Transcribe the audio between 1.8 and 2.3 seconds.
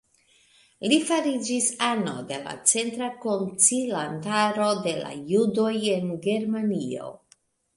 ano